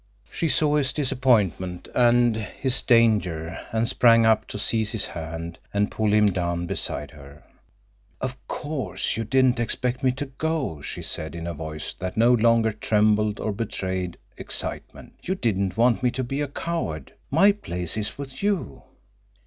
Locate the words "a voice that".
11.45-12.17